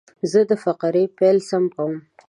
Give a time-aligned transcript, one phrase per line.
[0.31, 1.93] زه د فقرې پیل سم کوم.